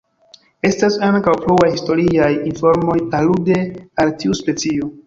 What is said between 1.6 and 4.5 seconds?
historiaj informoj alude al tiu